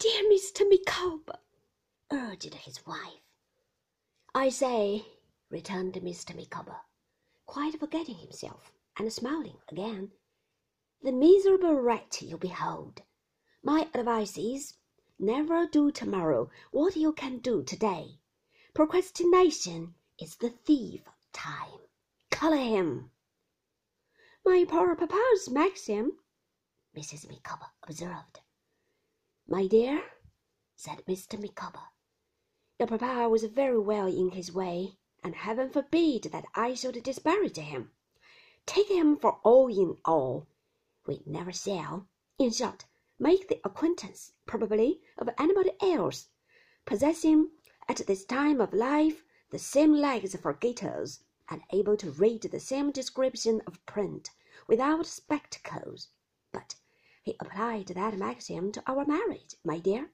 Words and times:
dear 0.00 0.24
Mr. 0.28 0.68
Micawber, 0.68 1.38
urged 2.10 2.54
his 2.54 2.84
wife. 2.84 3.22
I 4.34 4.48
say, 4.48 5.06
returned 5.50 5.94
Mr. 5.94 6.34
Micawber, 6.34 6.80
quite 7.46 7.78
forgetting 7.78 8.16
himself 8.16 8.72
and 8.96 9.12
smiling 9.12 9.58
again, 9.68 10.10
the 11.00 11.12
miserable 11.12 11.74
rat 11.74 12.20
you 12.22 12.36
behold. 12.36 13.02
My 13.62 13.88
advice 13.94 14.36
is, 14.36 14.74
never 15.18 15.66
do 15.66 15.92
tomorrow 15.92 16.50
what 16.72 16.96
you 16.96 17.12
can 17.12 17.38
do 17.38 17.62
today. 17.62 18.18
Procrastination 18.74 19.94
is 20.18 20.36
the 20.36 20.50
thief 20.50 21.06
of 21.06 21.32
time. 21.32 21.80
Collar 22.30 22.56
him. 22.56 23.12
My 24.44 24.64
poor 24.68 24.96
papa's 24.96 25.48
maxim, 25.48 26.18
Mrs. 26.96 27.28
Micawber 27.28 27.70
observed. 27.84 28.40
My 29.46 29.66
dear, 29.66 30.02
said 30.74 31.04
Mr. 31.04 31.38
Micawber, 31.38 31.90
your 32.78 32.88
papa 32.88 33.28
was 33.28 33.44
very 33.44 33.78
well 33.78 34.06
in 34.06 34.30
his 34.30 34.50
way, 34.50 34.96
and 35.22 35.34
heaven 35.34 35.68
forbid 35.68 36.24
that 36.32 36.46
I 36.54 36.72
should 36.72 37.02
disparage 37.02 37.56
him. 37.56 37.92
Take 38.64 38.88
him 38.88 39.18
for 39.18 39.40
all 39.42 39.68
in 39.68 39.98
all. 40.02 40.48
We 41.06 41.22
never 41.26 41.52
shall, 41.52 42.08
in 42.38 42.52
short, 42.52 42.86
make 43.18 43.48
the 43.48 43.60
acquaintance, 43.64 44.32
probably, 44.46 45.02
of 45.18 45.28
anybody 45.38 45.72
else, 45.78 46.28
possessing, 46.86 47.50
at 47.86 47.98
this 48.06 48.24
time 48.24 48.62
of 48.62 48.72
life, 48.72 49.24
the 49.50 49.58
same 49.58 49.92
legs 49.92 50.34
for 50.36 50.54
gaiters, 50.54 51.22
and 51.50 51.60
able 51.70 51.98
to 51.98 52.10
read 52.12 52.40
the 52.40 52.60
same 52.60 52.90
description 52.90 53.60
of 53.66 53.84
print 53.84 54.30
without 54.66 55.06
spectacles. 55.06 56.08
But 56.50 56.76
he 57.24 57.34
applied 57.40 57.86
that 57.88 58.18
maxim 58.18 58.70
to 58.70 58.82
our 58.86 59.06
marriage, 59.06 59.56
my 59.64 59.78
dear, 59.78 60.12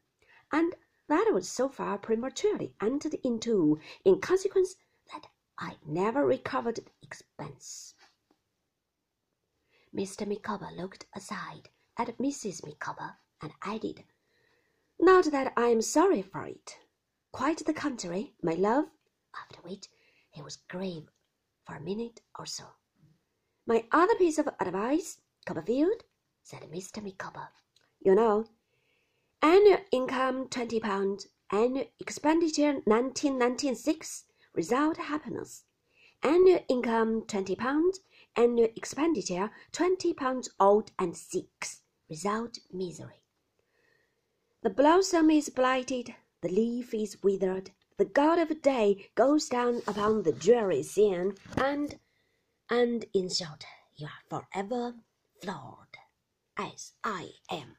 and 0.52 0.76
that 1.08 1.28
was 1.32 1.50
so 1.50 1.68
far 1.68 1.98
prematurely 1.98 2.72
entered 2.80 3.14
into 3.24 3.80
in 4.04 4.20
consequence 4.20 4.76
that 5.12 5.26
I 5.58 5.76
never 5.84 6.24
recovered 6.24 6.76
the 6.76 6.86
expense. 7.02 7.94
Mr. 9.92 10.24
Micawber 10.24 10.70
looked 10.70 11.06
aside 11.12 11.68
at 11.96 12.16
Mrs. 12.18 12.64
Micawber 12.64 13.16
and 13.42 13.52
added, 13.62 14.04
Not 15.00 15.32
that 15.32 15.52
I 15.56 15.66
am 15.66 15.82
sorry 15.82 16.22
for 16.22 16.46
it. 16.46 16.78
Quite 17.32 17.66
the 17.66 17.74
contrary, 17.74 18.34
my 18.40 18.54
love. 18.54 18.84
After 19.34 19.60
which 19.62 19.88
he 20.30 20.42
was 20.42 20.58
grave 20.68 21.10
for 21.66 21.74
a 21.74 21.80
minute 21.80 22.20
or 22.38 22.46
so. 22.46 22.66
My 23.66 23.84
other 23.90 24.14
piece 24.14 24.38
of 24.38 24.48
advice, 24.60 25.20
Copperfield, 25.44 26.04
said 26.50 26.62
Mr. 26.62 27.00
Micawber. 27.00 27.48
You 28.00 28.16
know, 28.16 28.44
annual 29.40 29.78
income 29.92 30.48
twenty 30.48 30.80
pounds, 30.80 31.28
annual 31.52 31.86
expenditure 32.00 32.80
nineteen 32.86 33.38
ninety 33.38 33.72
six, 33.76 34.24
result 34.52 34.96
happiness. 34.96 35.62
Annual 36.24 36.64
income 36.68 37.22
twenty 37.28 37.54
pounds, 37.54 38.00
annual 38.34 38.68
expenditure 38.74 39.52
twenty 39.70 40.12
pounds 40.12 40.50
old 40.58 40.90
and 40.98 41.16
six, 41.16 41.82
result 42.08 42.58
misery. 42.72 43.22
The 44.64 44.70
blossom 44.70 45.30
is 45.30 45.50
blighted, 45.50 46.16
the 46.40 46.48
leaf 46.48 46.92
is 46.92 47.22
withered, 47.22 47.70
the 47.96 48.06
god 48.06 48.40
of 48.40 48.60
day 48.60 49.08
goes 49.14 49.48
down 49.48 49.82
upon 49.86 50.24
the 50.24 50.32
dreary 50.32 50.82
scene, 50.82 51.34
and 51.56 51.96
and 52.68 53.04
in 53.14 53.28
short, 53.28 53.64
you 53.94 54.08
are 54.08 54.42
forever 54.52 54.94
floored, 55.40 55.96
as 56.60 56.92
I 57.04 57.30
am. 57.50 57.76